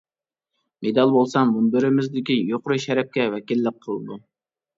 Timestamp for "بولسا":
1.15-1.43